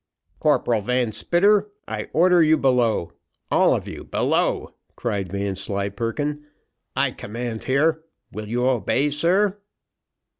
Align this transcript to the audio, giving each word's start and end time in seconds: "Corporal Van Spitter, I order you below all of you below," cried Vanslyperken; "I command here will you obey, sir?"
"Corporal 0.39 0.81
Van 0.81 1.11
Spitter, 1.11 1.69
I 1.87 2.09
order 2.11 2.41
you 2.41 2.57
below 2.57 3.11
all 3.51 3.75
of 3.75 3.87
you 3.87 4.03
below," 4.03 4.73
cried 4.95 5.31
Vanslyperken; 5.31 6.43
"I 6.95 7.11
command 7.11 7.65
here 7.65 8.01
will 8.31 8.47
you 8.47 8.67
obey, 8.67 9.11
sir?" 9.11 9.59